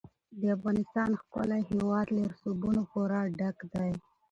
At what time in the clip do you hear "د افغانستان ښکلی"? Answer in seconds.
0.39-1.61